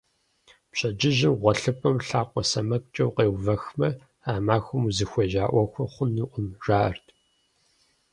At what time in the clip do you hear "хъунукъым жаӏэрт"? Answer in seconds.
5.93-7.05